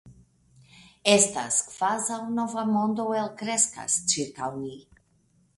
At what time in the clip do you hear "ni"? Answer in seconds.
4.67-4.77